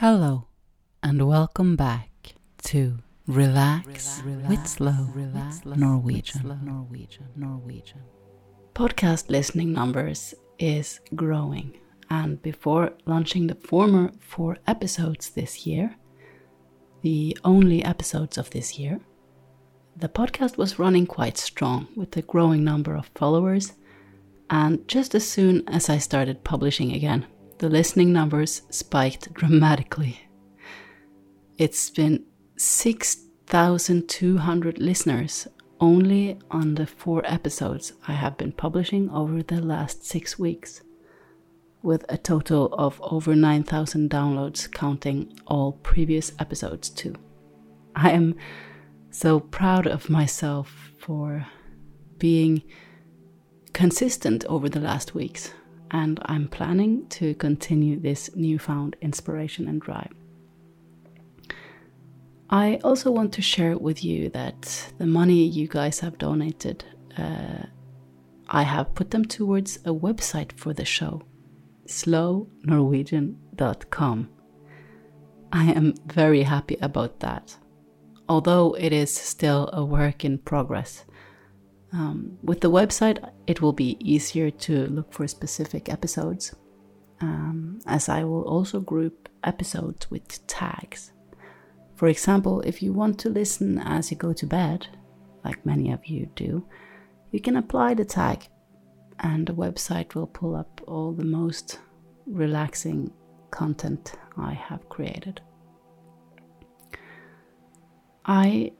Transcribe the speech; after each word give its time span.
Hello, 0.00 0.48
and 1.02 1.26
welcome 1.26 1.74
back 1.74 2.34
to 2.64 2.98
Relax, 3.26 4.20
with 4.46 4.66
Slow 4.66 5.06
Norwegian. 5.74 6.60
Norwegian. 6.62 7.28
Norwegian. 7.34 8.02
Podcast 8.74 9.30
listening 9.30 9.72
numbers 9.72 10.34
is 10.58 11.00
growing, 11.14 11.78
and 12.10 12.42
before 12.42 12.92
launching 13.06 13.46
the 13.46 13.54
former 13.54 14.12
four 14.20 14.58
episodes 14.66 15.30
this 15.30 15.66
year, 15.66 15.96
the 17.00 17.34
only 17.42 17.82
episodes 17.82 18.36
of 18.36 18.50
this 18.50 18.78
year, 18.78 19.00
the 19.96 20.10
podcast 20.10 20.58
was 20.58 20.78
running 20.78 21.06
quite 21.06 21.38
strong 21.38 21.88
with 21.96 22.14
a 22.18 22.20
growing 22.20 22.62
number 22.62 22.94
of 22.94 23.10
followers. 23.14 23.72
And 24.50 24.86
just 24.86 25.14
as 25.14 25.26
soon 25.26 25.66
as 25.66 25.88
I 25.88 25.96
started 25.96 26.44
publishing 26.44 26.92
again, 26.92 27.24
the 27.58 27.68
listening 27.70 28.12
numbers 28.12 28.60
spiked 28.70 29.32
dramatically. 29.32 30.20
It's 31.56 31.88
been 31.88 32.24
6,200 32.56 34.78
listeners 34.78 35.48
only 35.80 36.38
on 36.50 36.74
the 36.74 36.86
four 36.86 37.22
episodes 37.24 37.94
I 38.06 38.12
have 38.12 38.36
been 38.36 38.52
publishing 38.52 39.08
over 39.10 39.42
the 39.42 39.62
last 39.62 40.04
six 40.04 40.38
weeks, 40.38 40.82
with 41.82 42.04
a 42.10 42.18
total 42.18 42.74
of 42.74 43.00
over 43.02 43.34
9,000 43.34 44.10
downloads, 44.10 44.70
counting 44.70 45.32
all 45.46 45.72
previous 45.72 46.32
episodes 46.38 46.90
too. 46.90 47.14
I 47.94 48.10
am 48.10 48.34
so 49.10 49.40
proud 49.40 49.86
of 49.86 50.10
myself 50.10 50.92
for 50.98 51.46
being 52.18 52.62
consistent 53.72 54.44
over 54.46 54.68
the 54.68 54.80
last 54.80 55.14
weeks 55.14 55.52
and 55.90 56.20
I'm 56.26 56.48
planning 56.48 57.06
to 57.08 57.34
continue 57.34 58.00
this 58.00 58.30
newfound 58.34 58.96
inspiration 59.00 59.68
and 59.68 59.80
drive. 59.80 60.12
I 62.48 62.78
also 62.84 63.10
want 63.10 63.32
to 63.34 63.42
share 63.42 63.76
with 63.76 64.04
you 64.04 64.28
that 64.30 64.92
the 64.98 65.06
money 65.06 65.44
you 65.44 65.66
guys 65.66 65.98
have 66.00 66.18
donated, 66.18 66.84
uh, 67.18 67.64
I 68.48 68.62
have 68.62 68.94
put 68.94 69.10
them 69.10 69.24
towards 69.24 69.78
a 69.78 69.92
website 69.92 70.52
for 70.52 70.72
the 70.72 70.84
show, 70.84 71.22
slownorwegian.com. 71.86 74.28
I 75.52 75.72
am 75.72 75.94
very 76.06 76.44
happy 76.44 76.76
about 76.80 77.18
that, 77.20 77.56
although 78.28 78.74
it 78.74 78.92
is 78.92 79.12
still 79.12 79.68
a 79.72 79.84
work 79.84 80.24
in 80.24 80.38
progress. 80.38 81.04
Um, 81.96 82.36
with 82.42 82.60
the 82.60 82.70
website, 82.70 83.26
it 83.46 83.62
will 83.62 83.72
be 83.72 83.96
easier 84.00 84.50
to 84.50 84.86
look 84.88 85.14
for 85.14 85.26
specific 85.26 85.88
episodes, 85.88 86.54
um, 87.22 87.78
as 87.86 88.10
I 88.10 88.22
will 88.22 88.42
also 88.42 88.80
group 88.80 89.30
episodes 89.42 90.10
with 90.10 90.46
tags. 90.46 91.12
For 91.94 92.08
example, 92.08 92.60
if 92.60 92.82
you 92.82 92.92
want 92.92 93.18
to 93.20 93.30
listen 93.30 93.78
as 93.78 94.10
you 94.10 94.18
go 94.18 94.34
to 94.34 94.46
bed, 94.46 94.88
like 95.42 95.64
many 95.64 95.90
of 95.90 96.04
you 96.04 96.28
do, 96.36 96.66
you 97.30 97.40
can 97.40 97.56
apply 97.56 97.94
the 97.94 98.04
tag, 98.04 98.46
and 99.20 99.46
the 99.46 99.54
website 99.54 100.14
will 100.14 100.26
pull 100.26 100.54
up 100.54 100.82
all 100.86 101.12
the 101.12 101.24
most 101.24 101.80
relaxing 102.26 103.10
content 103.50 104.12
I 104.36 104.52
have 104.52 104.86
created. 104.90 105.40
I 108.26 108.72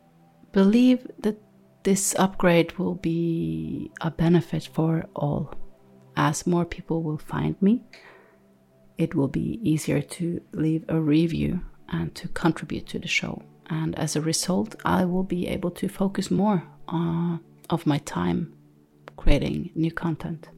believe 0.53 1.07
that 1.21 1.39
this 1.87 2.17
upgrade 2.19 2.77
will 2.79 2.97
be 2.97 3.93
a 4.01 4.11
benefit 4.11 4.69
for 4.73 5.07
all. 5.15 5.55
As 6.17 6.45
more 6.45 6.65
people 6.65 7.05
will 7.05 7.17
find 7.17 7.55
me, 7.63 7.85
it 8.99 9.15
will 9.15 9.29
be 9.29 9.61
easier 9.63 10.03
to 10.03 10.41
leave 10.53 10.85
a 10.89 11.01
review 11.01 11.61
and 11.89 12.13
to 12.17 12.27
contribute 12.27 12.89
to 12.89 12.99
the 12.99 13.07
show. 13.07 13.41
And 13.71 13.97
as 13.97 14.17
a 14.17 14.21
result, 14.21 14.75
I 14.85 15.05
will 15.05 15.23
be 15.23 15.47
able 15.47 15.71
to 15.73 15.89
focus 15.89 16.29
more 16.29 16.65
uh, 16.89 17.39
of 17.71 17.87
my 17.87 17.99
time 17.99 18.53
creating 19.17 19.71
new 19.77 19.93
content. 19.93 20.49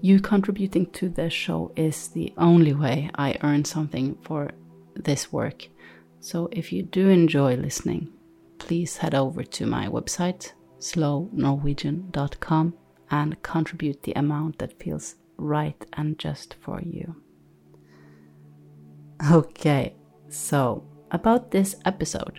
You 0.00 0.20
contributing 0.20 0.86
to 0.92 1.08
the 1.08 1.30
show 1.30 1.72
is 1.74 2.06
the 2.06 2.32
only 2.38 2.74
way 2.74 3.10
I 3.16 3.38
earn 3.42 3.64
something 3.64 4.18
for 4.22 4.52
this 4.94 5.32
work. 5.32 5.66
So 6.20 6.48
if 6.52 6.72
you 6.72 6.84
do 6.84 7.08
enjoy 7.08 7.56
listening, 7.56 8.12
please 8.62 8.96
head 8.98 9.12
over 9.14 9.42
to 9.42 9.66
my 9.66 9.88
website, 9.88 10.52
slownorwegian.com, 10.78 12.74
and 13.10 13.42
contribute 13.42 14.04
the 14.04 14.12
amount 14.12 14.58
that 14.58 14.80
feels 14.80 15.16
right 15.36 15.84
and 15.94 16.16
just 16.16 16.54
for 16.60 16.80
you. 16.80 17.16
Okay, 19.32 19.96
so 20.28 20.84
about 21.10 21.50
this 21.50 21.74
episode. 21.84 22.38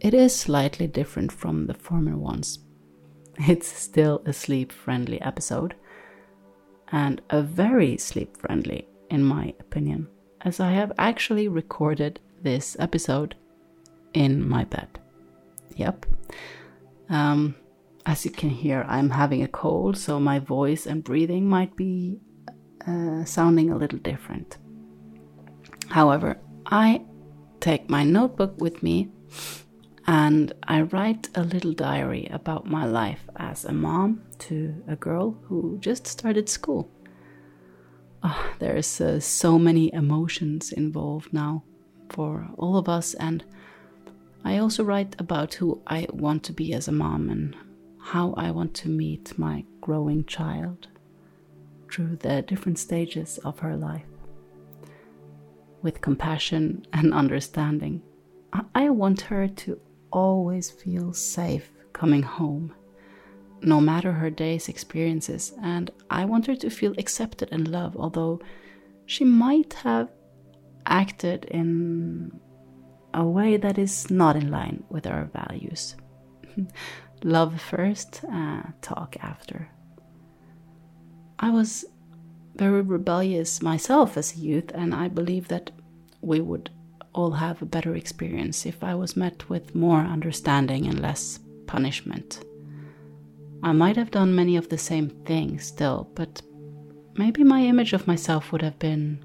It 0.00 0.14
is 0.14 0.34
slightly 0.34 0.86
different 0.86 1.30
from 1.32 1.66
the 1.66 1.74
former 1.74 2.16
ones. 2.16 2.60
It's 3.40 3.68
still 3.68 4.22
a 4.24 4.32
sleep 4.32 4.72
friendly 4.72 5.20
episode, 5.20 5.74
and 6.92 7.20
a 7.28 7.42
very 7.42 7.98
sleep 7.98 8.38
friendly, 8.38 8.88
in 9.10 9.22
my 9.22 9.52
opinion, 9.60 10.08
as 10.40 10.60
I 10.60 10.72
have 10.72 10.92
actually 10.98 11.48
recorded 11.48 12.20
this 12.42 12.74
episode 12.80 13.34
in 14.14 14.48
my 14.48 14.64
bed. 14.64 14.99
Yep. 15.76 16.06
Um, 17.08 17.54
as 18.06 18.24
you 18.24 18.30
can 18.30 18.50
hear, 18.50 18.84
I'm 18.88 19.10
having 19.10 19.42
a 19.42 19.48
cold, 19.48 19.96
so 19.96 20.18
my 20.20 20.38
voice 20.38 20.86
and 20.86 21.04
breathing 21.04 21.48
might 21.48 21.76
be 21.76 22.20
uh, 22.86 23.24
sounding 23.24 23.70
a 23.70 23.76
little 23.76 23.98
different. 23.98 24.58
However, 25.88 26.38
I 26.66 27.02
take 27.60 27.90
my 27.90 28.04
notebook 28.04 28.60
with 28.60 28.82
me 28.82 29.10
and 30.06 30.52
I 30.66 30.82
write 30.82 31.28
a 31.34 31.42
little 31.42 31.72
diary 31.72 32.28
about 32.30 32.66
my 32.66 32.84
life 32.84 33.28
as 33.36 33.64
a 33.64 33.72
mom 33.72 34.22
to 34.38 34.82
a 34.88 34.96
girl 34.96 35.36
who 35.42 35.78
just 35.78 36.06
started 36.06 36.48
school. 36.48 36.90
Oh, 38.22 38.52
there's 38.58 39.00
uh, 39.00 39.20
so 39.20 39.58
many 39.58 39.92
emotions 39.92 40.72
involved 40.72 41.32
now 41.32 41.64
for 42.08 42.48
all 42.58 42.76
of 42.76 42.88
us, 42.88 43.14
and 43.14 43.44
I 44.44 44.58
also 44.58 44.84
write 44.84 45.14
about 45.18 45.54
who 45.54 45.82
I 45.86 46.06
want 46.12 46.42
to 46.44 46.52
be 46.52 46.72
as 46.72 46.88
a 46.88 46.92
mom 46.92 47.28
and 47.28 47.56
how 48.00 48.32
I 48.36 48.50
want 48.50 48.74
to 48.74 48.88
meet 48.88 49.38
my 49.38 49.64
growing 49.80 50.24
child 50.24 50.88
through 51.90 52.16
the 52.16 52.42
different 52.42 52.78
stages 52.78 53.38
of 53.38 53.58
her 53.60 53.76
life. 53.76 54.06
With 55.82 56.00
compassion 56.00 56.86
and 56.92 57.12
understanding, 57.12 58.02
I 58.74 58.90
want 58.90 59.22
her 59.22 59.48
to 59.48 59.80
always 60.12 60.70
feel 60.70 61.12
safe 61.12 61.70
coming 61.92 62.22
home, 62.22 62.74
no 63.62 63.80
matter 63.80 64.12
her 64.12 64.30
day's 64.30 64.68
experiences, 64.68 65.52
and 65.62 65.90
I 66.10 66.24
want 66.24 66.46
her 66.46 66.56
to 66.56 66.70
feel 66.70 66.94
accepted 66.98 67.48
and 67.52 67.68
loved, 67.68 67.96
although 67.96 68.40
she 69.06 69.24
might 69.24 69.74
have 69.74 70.10
acted 70.86 71.44
in 71.46 72.40
a 73.12 73.24
way 73.24 73.56
that 73.56 73.78
is 73.78 74.10
not 74.10 74.36
in 74.36 74.50
line 74.50 74.84
with 74.88 75.06
our 75.06 75.24
values. 75.32 75.96
Love 77.22 77.60
first, 77.60 78.22
uh, 78.32 78.62
talk 78.80 79.16
after. 79.20 79.70
I 81.38 81.50
was 81.50 81.84
very 82.56 82.82
rebellious 82.82 83.62
myself 83.62 84.16
as 84.16 84.34
a 84.34 84.38
youth, 84.38 84.70
and 84.74 84.94
I 84.94 85.08
believe 85.08 85.48
that 85.48 85.70
we 86.20 86.40
would 86.40 86.70
all 87.14 87.32
have 87.32 87.60
a 87.60 87.66
better 87.66 87.94
experience 87.94 88.66
if 88.66 88.84
I 88.84 88.94
was 88.94 89.16
met 89.16 89.48
with 89.48 89.74
more 89.74 90.00
understanding 90.00 90.86
and 90.86 91.00
less 91.00 91.40
punishment. 91.66 92.44
I 93.62 93.72
might 93.72 93.96
have 93.96 94.10
done 94.10 94.34
many 94.34 94.56
of 94.56 94.68
the 94.68 94.78
same 94.78 95.10
things 95.24 95.64
still, 95.64 96.10
but 96.14 96.42
maybe 97.16 97.44
my 97.44 97.62
image 97.62 97.92
of 97.92 98.06
myself 98.06 98.52
would 98.52 98.62
have 98.62 98.78
been 98.78 99.24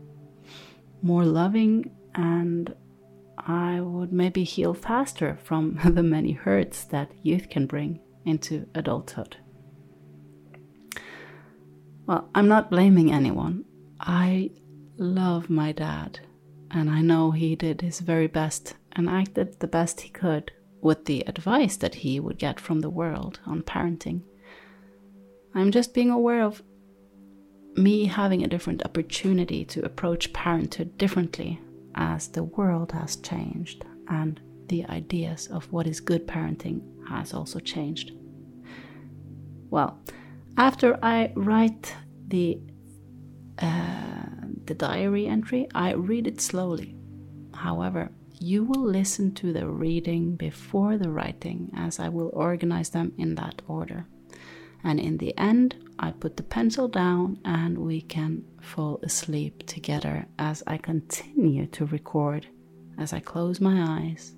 more 1.01 1.23
loving 1.23 1.91
and 2.15 2.73
I 3.45 3.79
would 3.79 4.11
maybe 4.11 4.43
heal 4.43 4.73
faster 4.73 5.37
from 5.43 5.79
the 5.85 6.03
many 6.03 6.31
hurts 6.31 6.83
that 6.85 7.11
youth 7.21 7.49
can 7.49 7.67
bring 7.67 7.99
into 8.25 8.67
adulthood. 8.73 9.37
Well, 12.07 12.29
I'm 12.33 12.47
not 12.47 12.71
blaming 12.71 13.11
anyone. 13.11 13.65
I 13.99 14.51
love 14.97 15.49
my 15.49 15.71
dad, 15.71 16.19
and 16.71 16.89
I 16.89 17.01
know 17.01 17.31
he 17.31 17.55
did 17.55 17.81
his 17.81 17.99
very 17.99 18.27
best 18.27 18.75
and 18.93 19.09
acted 19.09 19.59
the 19.59 19.67
best 19.67 20.01
he 20.01 20.09
could 20.09 20.51
with 20.81 21.05
the 21.05 21.21
advice 21.27 21.77
that 21.77 21.95
he 21.95 22.19
would 22.19 22.37
get 22.37 22.59
from 22.59 22.81
the 22.81 22.89
world 22.89 23.39
on 23.45 23.61
parenting. 23.63 24.21
I'm 25.53 25.71
just 25.71 25.93
being 25.93 26.09
aware 26.09 26.43
of 26.43 26.63
me 27.75 28.05
having 28.05 28.43
a 28.43 28.47
different 28.47 28.83
opportunity 28.85 29.65
to 29.65 29.85
approach 29.85 30.33
parenthood 30.33 30.97
differently 30.97 31.59
as 31.95 32.27
the 32.27 32.43
world 32.43 32.91
has 32.91 33.15
changed 33.15 33.85
and 34.09 34.39
the 34.67 34.85
ideas 34.85 35.47
of 35.47 35.71
what 35.71 35.87
is 35.87 35.99
good 35.99 36.27
parenting 36.27 36.81
has 37.07 37.33
also 37.33 37.59
changed. 37.59 38.11
Well, 39.69 39.99
after 40.57 40.97
I 41.03 41.31
write 41.35 41.95
the 42.27 42.59
uh, 43.57 44.25
the 44.65 44.73
diary 44.73 45.27
entry, 45.27 45.67
I 45.73 45.93
read 45.93 46.27
it 46.27 46.41
slowly. 46.41 46.95
However, 47.53 48.11
you 48.39 48.63
will 48.63 48.83
listen 48.83 49.33
to 49.35 49.53
the 49.53 49.67
reading 49.67 50.35
before 50.35 50.97
the 50.97 51.09
writing, 51.09 51.71
as 51.75 51.99
I 51.99 52.09
will 52.09 52.31
organize 52.33 52.89
them 52.89 53.13
in 53.17 53.35
that 53.35 53.61
order. 53.67 54.07
And 54.83 54.99
in 54.99 55.17
the 55.17 55.37
end, 55.37 55.75
I 55.97 56.11
put 56.11 56.37
the 56.37 56.43
pencil 56.43 56.87
down 56.87 57.39
and 57.45 57.77
we 57.77 58.01
can 58.01 58.43
fall 58.65 58.99
asleep 59.03 59.65
together 59.67 60.25
as 60.39 60.63
I 60.67 60.77
continue 60.77 61.67
to 61.67 61.85
record, 61.85 62.47
as 62.97 63.13
I 63.13 63.19
close 63.19 63.61
my 63.61 63.99
eyes 63.99 64.33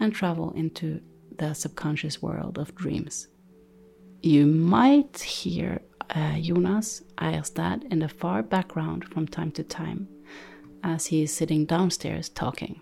and 0.00 0.14
travel 0.14 0.52
into 0.52 1.00
the 1.38 1.54
subconscious 1.54 2.22
world 2.22 2.58
of 2.58 2.74
dreams. 2.74 3.28
You 4.22 4.46
might 4.46 5.18
hear 5.20 5.82
uh, 6.10 6.38
Jonas 6.40 7.02
Eierstad 7.18 7.90
in 7.92 7.98
the 7.98 8.08
far 8.08 8.42
background 8.42 9.04
from 9.06 9.26
time 9.26 9.50
to 9.52 9.64
time 9.64 10.08
as 10.82 11.06
he 11.06 11.22
is 11.22 11.34
sitting 11.34 11.64
downstairs 11.66 12.28
talking. 12.28 12.80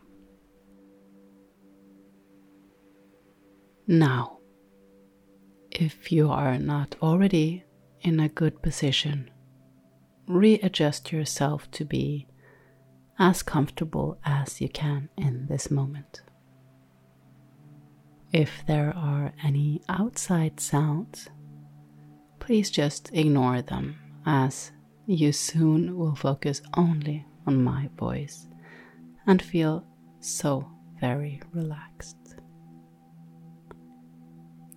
Now, 3.86 4.38
if 5.70 6.12
you 6.12 6.30
are 6.30 6.58
not 6.58 6.96
already 7.02 7.64
in 8.02 8.20
a 8.20 8.28
good 8.28 8.62
position, 8.62 9.30
readjust 10.26 11.12
yourself 11.12 11.70
to 11.72 11.84
be 11.84 12.26
as 13.18 13.42
comfortable 13.42 14.18
as 14.24 14.60
you 14.60 14.68
can 14.68 15.08
in 15.16 15.46
this 15.46 15.70
moment. 15.70 16.22
If 18.32 18.64
there 18.66 18.94
are 18.96 19.32
any 19.42 19.82
outside 19.88 20.58
sounds, 20.58 21.28
please 22.40 22.70
just 22.70 23.10
ignore 23.12 23.62
them 23.62 23.98
as 24.24 24.72
you 25.06 25.32
soon 25.32 25.96
will 25.98 26.14
focus 26.14 26.62
only 26.74 27.26
on 27.46 27.62
my 27.62 27.90
voice 27.98 28.46
and 29.26 29.42
feel 29.42 29.84
so 30.20 30.68
very 31.00 31.42
relaxed. 31.52 32.16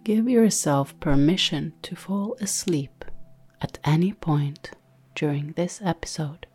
Give 0.04 0.30
yourself 0.30 1.00
permission 1.00 1.74
to 1.84 1.96
fall 1.96 2.36
asleep 2.40 3.06
at 3.62 3.80
any 3.84 4.14
point 4.14 4.72
during 5.16 5.54
this 5.54 5.82
episode 5.84 6.46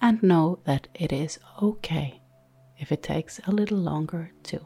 and 0.00 0.22
know 0.22 0.58
that 0.64 0.88
it 0.94 1.12
is 1.12 1.38
okay 1.62 2.20
if 2.76 2.92
it 2.92 3.02
takes 3.02 3.40
a 3.46 3.50
little 3.52 3.78
longer 3.78 4.32
too. 4.42 4.64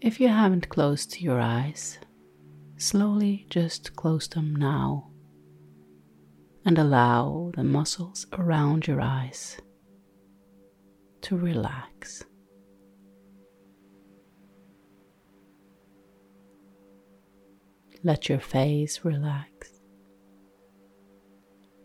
If 0.00 0.20
you 0.20 0.28
haven't 0.28 0.68
closed 0.68 1.20
your 1.20 1.40
eyes, 1.40 1.98
slowly 2.76 3.46
just 3.50 3.94
close 3.96 4.28
them 4.28 4.56
now 4.56 5.10
and 6.64 6.78
allow 6.78 7.52
the 7.54 7.64
muscles 7.64 8.26
around 8.32 8.86
your 8.86 9.00
eyes 9.00 9.58
to 11.22 11.36
relax. 11.36 12.24
Let 18.04 18.28
your 18.28 18.40
face 18.40 19.04
relax, 19.04 19.70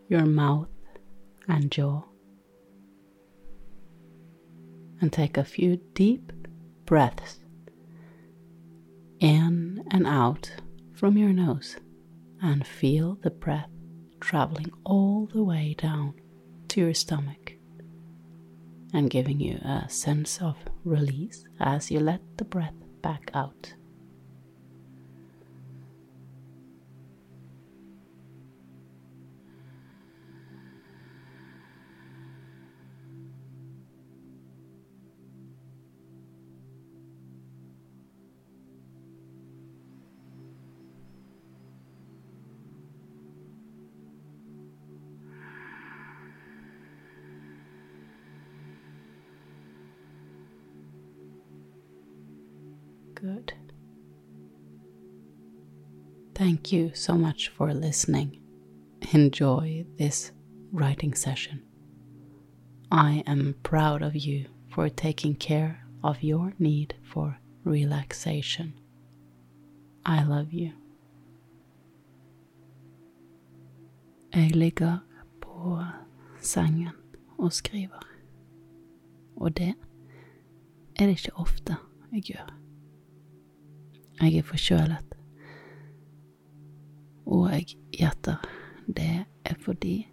your 0.08 0.26
mouth 0.26 0.68
and 1.46 1.70
jaw, 1.70 2.02
and 5.00 5.12
take 5.12 5.36
a 5.36 5.44
few 5.44 5.76
deep 5.94 6.32
breaths 6.84 7.40
in 9.20 9.84
and 9.90 10.06
out 10.06 10.50
from 10.94 11.16
your 11.16 11.32
nose 11.32 11.76
and 12.40 12.66
feel 12.66 13.18
the 13.22 13.30
breath 13.30 13.68
traveling 14.20 14.70
all 14.84 15.26
the 15.32 15.42
way 15.42 15.74
down 15.78 16.14
to 16.68 16.80
your 16.80 16.94
stomach 16.94 17.52
and 18.92 19.10
giving 19.10 19.40
you 19.40 19.58
a 19.58 19.88
sense 19.88 20.40
of 20.40 20.56
release 20.84 21.44
as 21.60 21.90
you 21.90 22.00
let 22.00 22.20
the 22.36 22.44
breath 22.44 22.74
back 23.02 23.30
out. 23.34 23.74
Good. 53.28 53.52
Thank 56.34 56.72
you 56.72 56.92
so 56.94 57.14
much 57.14 57.48
for 57.48 57.74
listening. 57.74 58.40
Enjoy 59.12 59.84
this 59.98 60.32
writing 60.72 61.14
session. 61.14 61.62
I 62.90 63.22
am 63.26 63.56
proud 63.62 64.00
of 64.00 64.16
you 64.16 64.46
for 64.70 64.88
taking 64.88 65.34
care 65.34 65.84
of 66.02 66.22
your 66.22 66.54
need 66.58 66.94
for 67.02 67.38
relaxation. 67.64 68.72
I 70.06 70.24
love 70.24 70.54
you. 70.54 70.72
Jeg 74.34 74.56
ligger 74.56 74.98
på 75.40 75.82
sengen 76.40 76.96
og 77.38 77.52
skriver, 77.52 78.06
og 79.36 79.56
det 79.56 79.74
er 80.96 81.06
det 81.06 81.08
ikke 81.08 81.36
ofte 81.36 81.76
jeg 82.12 82.22
gjør. 82.22 82.67
Jeg 84.20 84.36
er 84.36 84.42
forkjølet. 84.42 85.14
Og 87.26 87.50
jeg 87.52 87.66
gjetter 87.92 88.48
det 88.96 89.24
er 89.44 89.54
fordi 89.60 90.08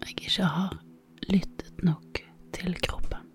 jeg 0.00 0.08
ikke 0.08 0.42
har 0.42 0.82
lyttet 1.28 1.84
nok 1.84 2.18
til 2.52 2.74
kroppen. 2.82 3.28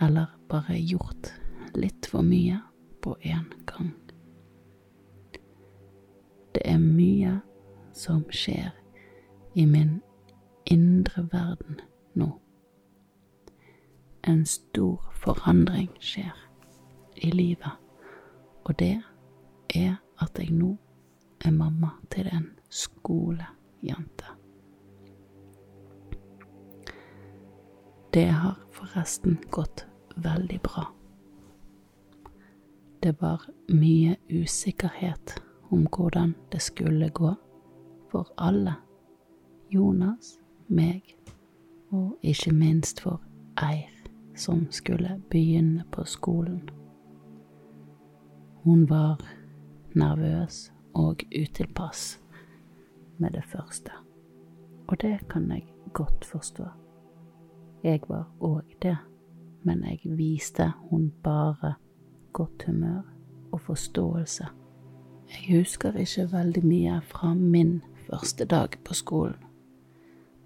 Eller 0.00 0.26
bare 0.48 0.78
gjort 0.80 1.32
litt 1.76 2.08
for 2.08 2.24
mye 2.24 2.62
på 3.02 3.16
én 3.20 3.52
gang. 3.66 3.92
Det 6.54 6.62
er 6.64 6.78
mye 6.80 7.40
som 7.92 8.24
skjer 8.32 8.72
i 9.54 9.64
min 9.64 9.98
indre 10.64 11.28
verden 11.32 11.80
nå. 12.14 12.30
En 14.24 14.46
stor 14.46 15.12
forandring 15.20 15.90
skjer 16.00 16.46
i 17.16 17.30
livet 17.30 17.85
og 18.66 18.78
det 18.78 19.02
er 19.74 19.96
at 20.18 20.38
jeg 20.38 20.50
nå 20.50 20.72
er 21.44 21.50
mamma 21.54 21.92
til 22.10 22.26
en 22.32 22.48
skolejente. 22.70 24.32
Det 28.14 28.26
har 28.26 28.56
forresten 28.72 29.38
gått 29.50 29.86
veldig 30.16 30.60
bra. 30.62 30.86
Det 33.02 33.12
var 33.20 33.44
mye 33.68 34.16
usikkerhet 34.30 35.36
om 35.70 35.86
hvordan 35.86 36.34
det 36.52 36.62
skulle 36.62 37.10
gå 37.10 37.34
for 38.10 38.32
alle. 38.38 38.74
Jonas, 39.70 40.38
meg 40.68 41.16
og 41.90 42.18
ikke 42.22 42.52
minst 42.54 43.00
for 43.00 43.22
Eir, 43.62 43.92
som 44.36 44.66
skulle 44.70 45.20
begynne 45.30 45.84
på 45.92 46.04
skolen. 46.04 46.64
Hun 48.66 48.88
var 48.90 49.20
nervøs 49.94 50.72
og 50.94 51.20
utilpass 51.30 52.20
med 53.18 53.30
det 53.30 53.44
første, 53.44 53.90
og 54.88 55.00
det 55.00 55.28
kan 55.30 55.50
jeg 55.50 55.62
godt 55.92 56.24
forstå. 56.24 56.64
Jeg 57.84 58.00
var 58.08 58.24
òg 58.40 58.74
det, 58.82 58.96
men 59.62 59.84
jeg 59.84 60.18
viste 60.18 60.72
hun 60.90 61.12
bare 61.22 61.74
godt 62.32 62.64
humør 62.66 63.02
og 63.52 63.60
forståelse. 63.60 64.48
Jeg 65.30 65.58
husker 65.58 65.92
ikke 65.92 66.26
veldig 66.32 66.64
mye 66.66 67.00
fra 67.06 67.34
min 67.34 67.82
første 68.10 68.44
dag 68.44 68.74
på 68.84 68.94
skolen, 68.94 69.46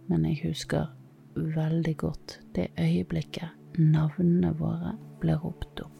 men 0.08 0.24
jeg 0.24 0.42
husker 0.44 0.92
veldig 1.34 1.96
godt 1.96 2.40
det 2.54 2.68
øyeblikket 2.80 3.48
navnene 3.78 4.52
våre 4.58 4.92
ble 5.20 5.40
ropt 5.40 5.80
opp. 5.80 5.99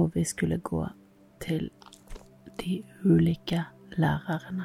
Og 0.00 0.14
vi 0.14 0.24
skulle 0.24 0.58
gå 0.58 0.86
til 1.40 1.70
de 2.60 2.82
ulike 3.04 3.64
lærerne. 3.96 4.64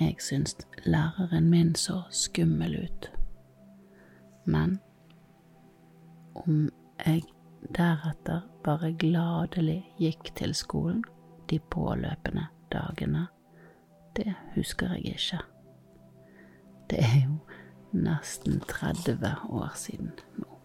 Jeg 0.00 0.16
syntes 0.20 0.56
læreren 0.86 1.50
min 1.50 1.74
så 1.74 2.02
skummel 2.10 2.84
ut. 2.84 3.10
Men 4.44 4.78
om 6.34 6.68
jeg 7.06 7.22
deretter 7.78 8.40
bare 8.64 8.92
gladelig 8.92 9.80
gikk 9.98 10.30
til 10.36 10.54
skolen 10.54 11.04
de 11.50 11.58
påløpende 11.58 12.46
dagene, 12.72 13.26
det 14.16 14.34
husker 14.54 14.94
jeg 14.94 15.04
ikke. 15.16 15.40
Det 16.90 16.98
er 16.98 17.18
jo 17.24 17.38
nesten 17.92 18.60
30 18.60 19.34
år 19.48 19.72
siden 19.74 20.12
nå. 20.36 20.57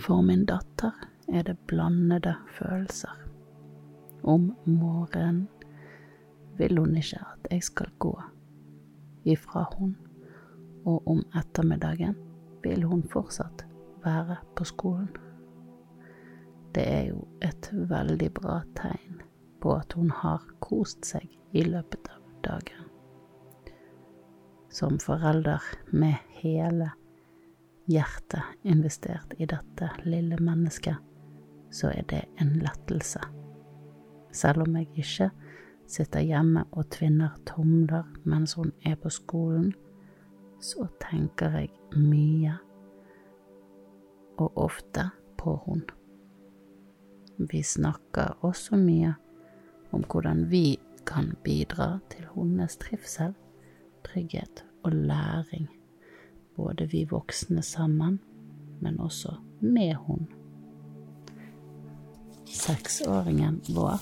For 0.00 0.22
min 0.24 0.46
datter 0.48 0.94
er 1.28 1.42
det 1.42 1.58
blandede 1.68 2.34
følelser. 2.56 3.16
Om 4.22 4.54
morgenen 4.64 5.48
vil 6.58 6.78
hun 6.78 6.96
ikke 6.96 7.20
at 7.20 7.50
jeg 7.50 7.62
skal 7.62 7.90
gå 7.98 8.14
ifra 9.24 9.64
hun, 9.76 9.96
og 10.84 11.08
om 11.08 11.20
ettermiddagen 11.36 12.16
vil 12.64 12.84
hun 12.84 13.02
fortsatt 13.12 13.66
være 14.04 14.36
på 14.56 14.64
skolen. 14.64 15.10
Det 16.74 16.86
er 16.88 17.04
jo 17.10 17.26
et 17.42 17.68
veldig 17.72 18.30
bra 18.34 18.60
tegn 18.78 19.20
på 19.60 19.74
at 19.74 19.92
hun 19.92 20.10
har 20.10 20.46
kost 20.64 21.04
seg 21.04 21.28
i 21.52 21.64
løpet 21.66 22.08
av 22.08 22.24
dagen. 22.46 22.88
Som 24.70 24.98
forelder 25.02 25.60
med 25.92 26.16
hele 26.40 26.92
hjertet 27.86 28.42
investert 28.62 29.34
i 29.38 29.46
dette 29.46 29.90
lille 30.04 30.38
mennesket, 30.40 30.96
så 31.70 31.92
er 31.94 32.04
det 32.08 32.24
en 32.40 32.56
lettelse. 32.62 33.20
Selv 34.32 34.62
om 34.66 34.76
jeg 34.76 34.88
ikke 34.94 35.30
sitter 35.90 36.22
hjemme 36.22 36.64
og 36.70 36.90
tvinner 36.94 37.38
tomler 37.46 38.06
mens 38.24 38.54
hun 38.58 38.72
er 38.86 38.98
på 39.00 39.10
skolen, 39.10 39.72
så 40.60 40.86
tenker 41.00 41.56
jeg 41.56 41.70
mye 41.96 42.58
og 44.40 44.60
ofte 44.68 45.08
på 45.40 45.56
hun. 45.64 45.82
Vi 47.50 47.62
snakker 47.62 48.36
også 48.44 48.76
mye 48.76 49.14
om 49.96 50.04
hvordan 50.04 50.50
vi 50.50 50.78
kan 51.08 51.32
bidra 51.44 51.98
til 52.12 52.26
hennes 52.34 52.76
trivsel, 52.76 53.32
trygghet 54.04 54.64
og 54.84 54.92
læring, 54.92 55.68
både 56.60 56.86
vi 56.86 57.04
voksne 57.08 57.62
sammen, 57.62 58.18
men 58.80 59.00
også 59.00 59.34
med 59.60 59.94
hun. 59.94 60.26
Seksåringen 62.44 63.60
vår 63.68 64.00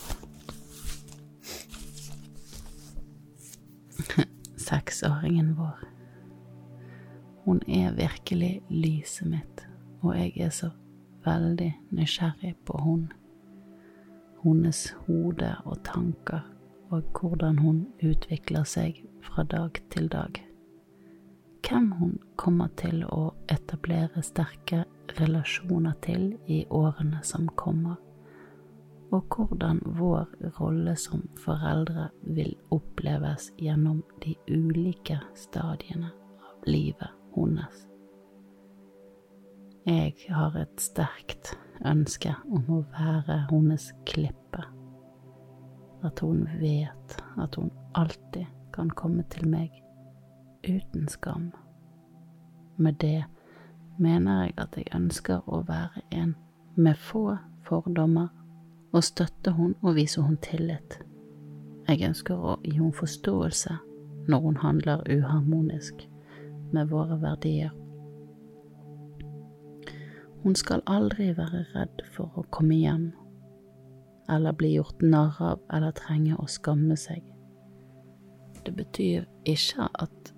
Seksåringen 4.69 5.55
vår. 5.55 5.79
Hun 7.45 7.61
er 7.67 7.95
virkelig 7.95 8.61
lyset 8.69 9.27
mitt, 9.27 9.67
og 10.01 10.17
jeg 10.19 10.33
er 10.35 10.49
så 10.49 10.69
veldig 11.25 11.71
nysgjerrig 11.95 12.55
på 12.65 12.77
hun. 12.83 13.07
Hennes 14.43 14.95
hode 15.07 15.55
og 15.63 15.79
tanker, 15.87 16.43
og 16.91 17.03
hvordan 17.15 17.57
hun 17.63 17.87
utvikler 18.03 18.63
seg 18.67 18.99
fra 19.23 19.43
dag 19.43 19.81
til 19.91 20.11
dag. 20.11 20.48
Hvem 21.69 21.91
hun 21.99 22.19
kommer 22.35 22.71
til 22.81 23.03
å 23.05 23.29
etablere 23.51 24.23
sterke 24.25 24.83
relasjoner 25.19 25.97
til 26.01 26.31
i 26.49 26.63
årene 26.73 27.21
som 27.23 27.45
kommer 27.59 27.99
og 29.11 29.35
hvordan 29.35 29.79
vår 29.97 30.27
rolle 30.59 30.95
som 30.99 31.23
foreldre 31.41 32.09
vil 32.21 32.53
oppleves 32.73 33.49
gjennom 33.57 34.03
de 34.23 34.35
ulike 34.47 35.19
stadiene 35.37 36.11
av 36.45 36.67
livet 36.69 37.15
hennes. 37.35 37.85
Jeg 39.89 40.13
har 40.29 40.57
et 40.59 40.83
sterkt 40.83 41.55
ønske 41.87 42.35
om 42.51 42.67
å 42.69 42.83
være 42.93 43.39
hennes 43.49 43.89
klippe. 44.09 44.65
At 46.05 46.21
hun 46.23 46.45
vet 46.61 47.17
at 47.41 47.57
hun 47.57 47.71
alltid 47.97 48.45
kan 48.75 48.91
komme 48.93 49.25
til 49.33 49.49
meg 49.49 49.73
uten 50.63 51.07
skam. 51.07 51.51
Med 52.77 52.93
det 53.01 53.23
mener 53.97 54.43
jeg 54.43 54.53
at 54.57 54.77
jeg 54.77 54.95
ønsker 54.95 55.41
å 55.47 55.63
være 55.67 56.01
en 56.11 56.35
med 56.75 56.95
få 56.95 57.37
fordommer 57.67 58.27
og 58.91 59.03
støtte 59.03 59.51
hun 59.51 59.75
og 59.81 59.95
vise 59.95 60.21
hun 60.21 60.37
tillit. 60.37 60.99
Jeg 61.87 62.05
ønsker 62.07 62.37
å 62.37 62.57
gi 62.63 62.77
hun 62.77 62.93
forståelse 62.93 63.75
når 64.29 64.39
hun 64.39 64.57
handler 64.57 65.03
uharmonisk 65.09 66.05
med 66.71 66.89
våre 66.89 67.17
verdier. 67.21 67.73
Hun 70.43 70.55
skal 70.55 70.83
aldri 70.87 71.33
være 71.35 71.65
redd 71.73 72.03
for 72.15 72.31
å 72.39 72.45
komme 72.53 72.77
hjem, 72.79 73.09
eller 74.29 74.55
bli 74.55 74.75
gjort 74.77 75.01
narr 75.01 75.35
av 75.43 75.63
eller 75.73 75.91
trenge 75.97 76.37
å 76.39 76.47
skamme 76.47 76.95
seg. 76.97 77.25
Det 78.63 78.71
betyr 78.75 79.25
ikke 79.49 79.89
at 79.99 80.31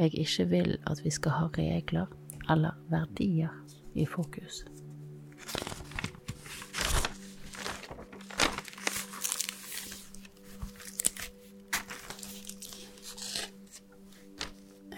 jeg 0.00 0.14
ikke 0.14 0.48
vil 0.48 0.78
at 0.86 1.04
vi 1.04 1.10
skal 1.10 1.30
ha 1.30 1.46
regler 1.46 2.06
eller 2.50 2.70
verdier 2.88 3.52
i 3.94 4.06
fokus. 4.06 4.64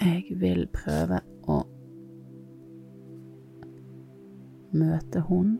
Jeg 0.01 0.39
vil 0.39 0.67
prøve 0.71 1.19
å 1.51 1.59
møte 4.73 5.27
hun 5.27 5.59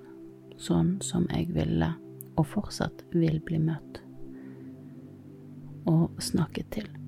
sånn 0.55 0.97
som 1.03 1.27
jeg 1.35 1.51
ville, 1.55 1.93
og 2.39 2.47
fortsatt 2.47 3.05
vil 3.11 3.43
bli 3.43 3.59
møtt, 3.59 4.03
og 5.91 6.23
snakket 6.23 6.75
til. 6.79 7.02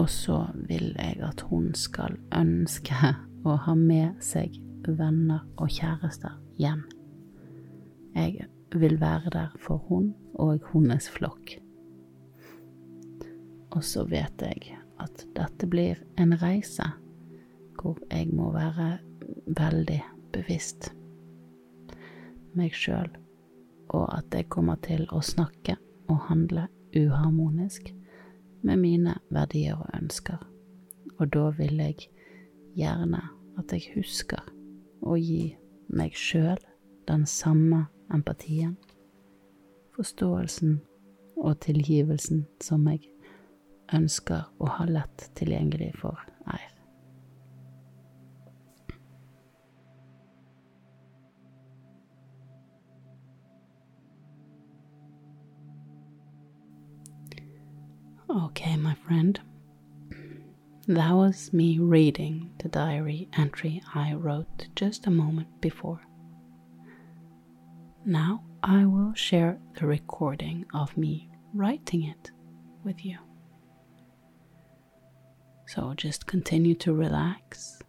Og 0.00 0.08
så 0.10 0.38
vil 0.68 0.94
jeg 0.96 1.18
at 1.24 1.44
hun 1.50 1.72
skal 1.76 2.16
ønske 2.34 3.12
å 3.44 3.56
ha 3.66 3.74
med 3.76 4.22
seg 4.24 4.56
venner 4.86 5.44
og 5.60 5.70
kjærester 5.70 6.38
hjem. 6.58 6.84
Jeg 8.16 8.48
vil 8.72 8.96
være 9.00 9.32
der 9.32 9.52
for 9.60 9.82
hun 9.88 10.12
og 10.34 10.64
hennes 10.72 11.10
flokk. 11.12 11.58
Og 13.72 13.84
så 13.84 14.04
vet 14.08 14.42
jeg 14.44 14.78
at 15.02 15.26
dette 15.36 15.68
blir 15.68 16.00
en 16.20 16.34
reise 16.40 16.88
hvor 17.78 17.98
jeg 18.12 18.30
må 18.36 18.52
være 18.54 18.98
veldig 19.58 20.02
bevisst 20.32 20.92
meg 22.58 22.74
sjøl, 22.76 23.08
og 23.92 24.06
at 24.12 24.34
jeg 24.36 24.48
kommer 24.52 24.78
til 24.84 25.06
å 25.12 25.22
snakke 25.24 25.76
og 26.12 26.26
handle 26.28 26.66
uharmonisk 26.96 27.92
med 28.62 28.80
mine 28.82 29.16
verdier 29.30 29.76
og 29.76 29.90
ønsker. 29.96 30.40
Og 31.18 31.32
da 31.34 31.50
vil 31.58 31.76
jeg 31.82 32.08
gjerne 32.78 33.22
at 33.58 33.72
jeg 33.74 33.92
husker 33.96 34.42
å 35.02 35.18
gi 35.18 35.54
meg 35.92 36.16
sjøl 36.16 36.60
den 37.10 37.26
samme 37.26 37.86
empatien, 38.14 38.76
forståelsen 39.96 40.78
og 41.36 41.58
tilgivelsen 41.64 42.46
som 42.62 42.86
jeg 42.88 43.10
ønsker 43.92 44.46
å 44.62 44.70
ha 44.78 44.86
lett 44.88 45.28
tilgjengelig 45.36 45.92
for 46.00 46.31
Okay, 58.34 58.76
my 58.78 58.94
friend. 58.94 59.38
That 60.86 61.12
was 61.12 61.52
me 61.52 61.78
reading 61.78 62.50
the 62.62 62.68
diary 62.70 63.28
entry 63.36 63.82
I 63.94 64.14
wrote 64.14 64.68
just 64.74 65.06
a 65.06 65.10
moment 65.10 65.60
before. 65.60 66.00
Now 68.06 68.44
I 68.62 68.86
will 68.86 69.12
share 69.12 69.58
the 69.78 69.86
recording 69.86 70.64
of 70.72 70.96
me 70.96 71.30
writing 71.52 72.04
it 72.04 72.30
with 72.84 73.04
you. 73.04 73.18
So 75.66 75.92
just 75.94 76.26
continue 76.26 76.74
to 76.76 76.94
relax. 76.94 77.82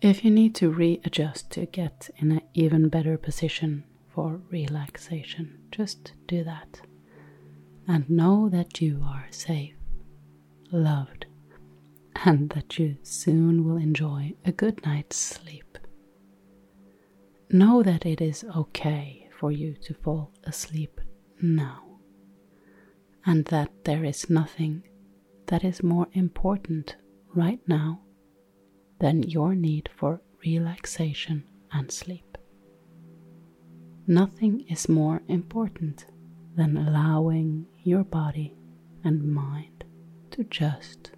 If 0.00 0.24
you 0.24 0.32
need 0.32 0.56
to 0.56 0.68
readjust 0.68 1.52
to 1.52 1.66
get 1.66 2.10
in 2.16 2.32
an 2.32 2.40
even 2.54 2.88
better 2.88 3.16
position 3.16 3.84
for 4.08 4.40
relaxation, 4.50 5.60
just 5.70 6.14
do 6.26 6.42
that. 6.42 6.80
And 7.90 8.08
know 8.10 8.50
that 8.50 8.82
you 8.82 9.02
are 9.02 9.26
safe, 9.30 9.74
loved, 10.70 11.24
and 12.24 12.50
that 12.50 12.78
you 12.78 12.98
soon 13.02 13.64
will 13.64 13.78
enjoy 13.78 14.34
a 14.44 14.52
good 14.52 14.84
night's 14.84 15.16
sleep. 15.16 15.78
Know 17.50 17.82
that 17.82 18.04
it 18.04 18.20
is 18.20 18.44
okay 18.54 19.30
for 19.40 19.50
you 19.50 19.74
to 19.84 19.94
fall 19.94 20.32
asleep 20.44 21.00
now, 21.40 22.00
and 23.24 23.46
that 23.46 23.70
there 23.84 24.04
is 24.04 24.28
nothing 24.28 24.82
that 25.46 25.64
is 25.64 25.82
more 25.82 26.08
important 26.12 26.96
right 27.34 27.60
now 27.66 28.02
than 29.00 29.22
your 29.22 29.54
need 29.54 29.88
for 29.96 30.20
relaxation 30.44 31.44
and 31.72 31.90
sleep. 31.90 32.36
Nothing 34.06 34.66
is 34.68 34.90
more 34.90 35.22
important 35.26 36.04
than 36.58 36.76
allowing 36.76 37.64
your 37.84 38.02
body 38.02 38.52
and 39.04 39.22
mind 39.22 39.84
to 40.32 40.42
just 40.44 41.12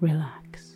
relax. 0.00 0.75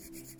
Thank 0.00 0.30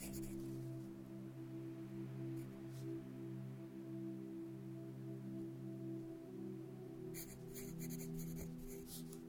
you. 9.12 9.19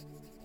Thank 0.00 0.12
you. 0.12 0.39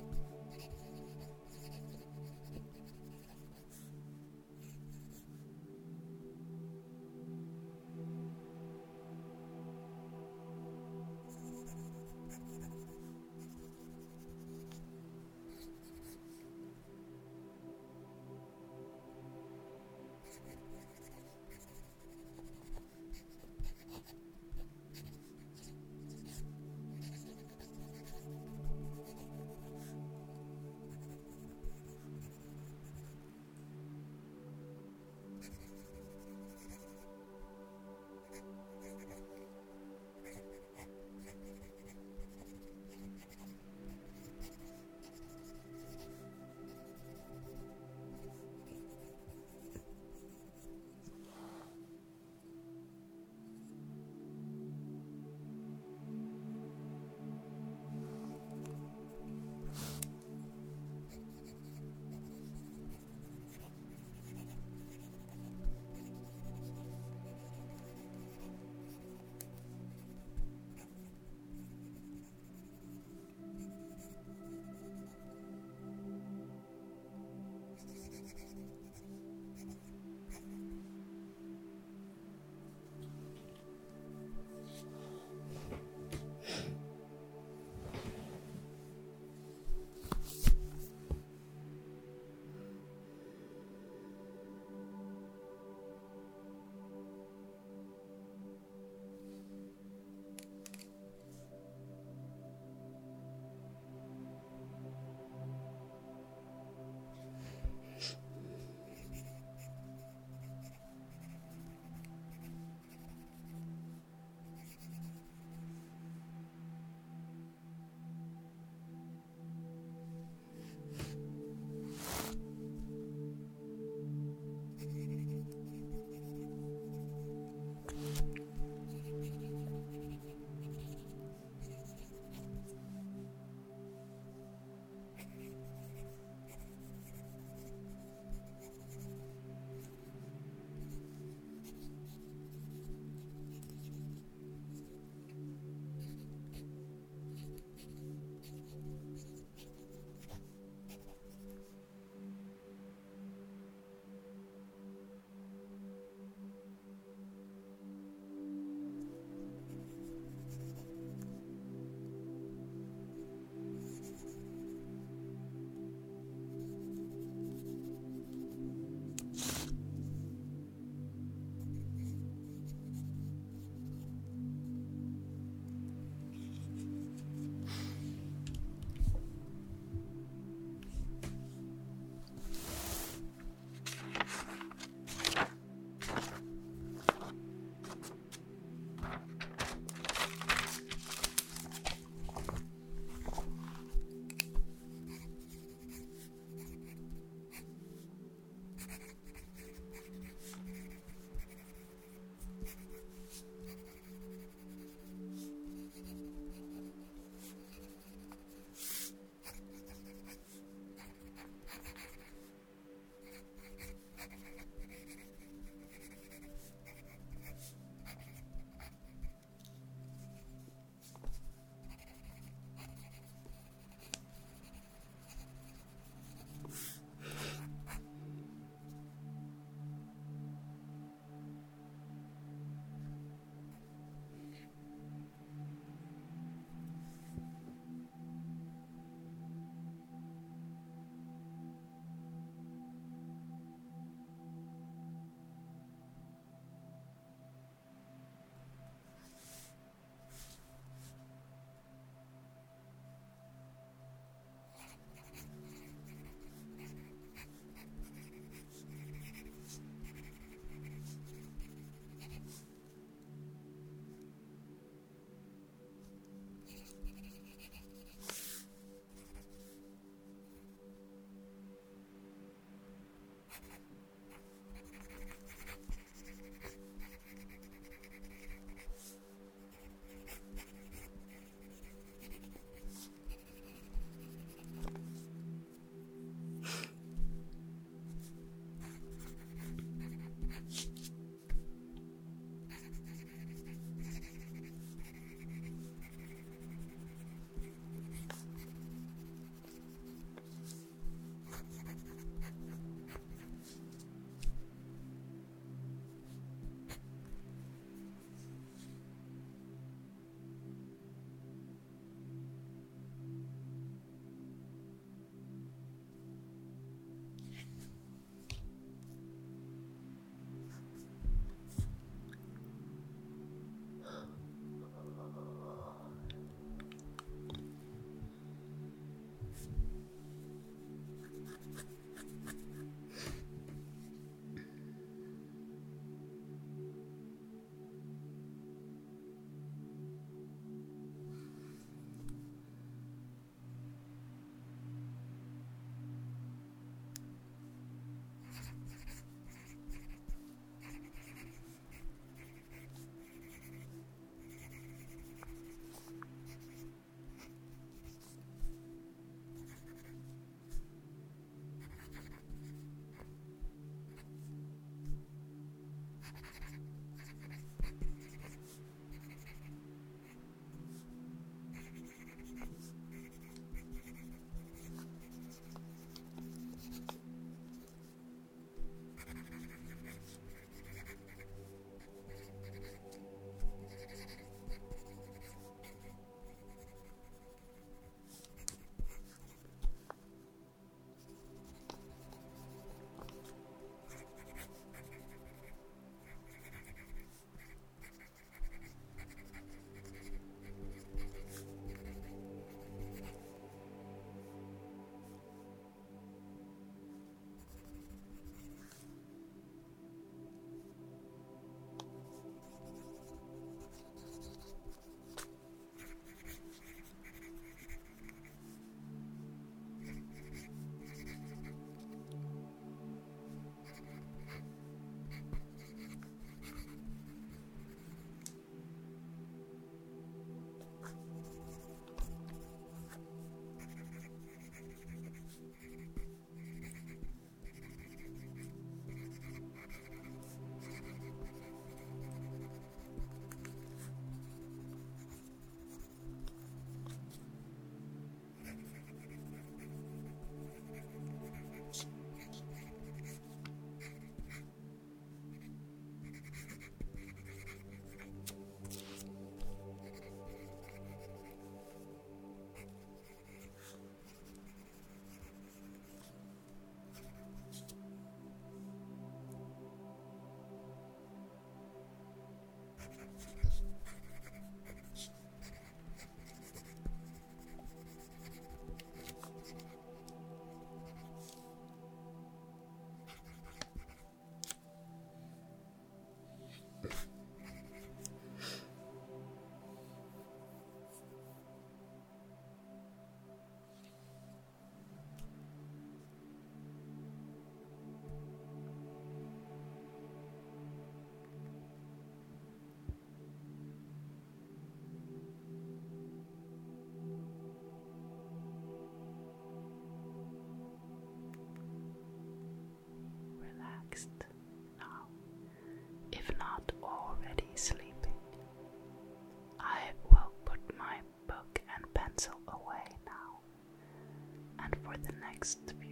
Next 525.66 526.05